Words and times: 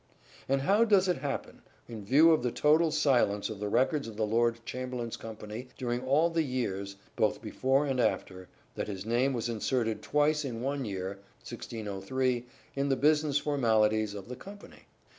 And 0.49 0.61
how 0.63 0.83
does 0.83 1.07
it 1.07 1.17
happen, 1.17 1.61
in 1.87 2.03
view 2.03 2.31
of 2.31 2.41
the 2.41 2.51
total 2.51 2.89
silence 2.89 3.51
of 3.51 3.59
the 3.59 3.69
records 3.69 4.07
of 4.07 4.17
the 4.17 4.25
Lord 4.25 4.57
Chamberlain's 4.65 5.15
company 5.15 5.67
during 5.77 6.01
all 6.03 6.31
the 6.31 6.41
years, 6.41 6.95
both 7.15 7.39
before 7.39 7.85
and 7.85 7.99
after, 7.99 8.47
that 8.73 8.87
his 8.87 9.05
name 9.05 9.31
was 9.31 9.47
inserted 9.47 10.01
twice 10.01 10.43
in 10.43 10.59
one 10.61 10.85
year 10.85 11.19
(1603) 11.43 12.47
in 12.75 12.89
the 12.89 12.95
business 12.95 13.37
formalities 13.37 14.15
of 14.15 14.27
the 14.27 14.33
THE 14.33 14.41
STRATFORDIAN 14.41 14.57
VIEW 14.71 14.77
85 14.77 14.89
company 14.89 14.89